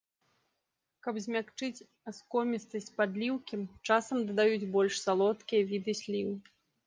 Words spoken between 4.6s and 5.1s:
больш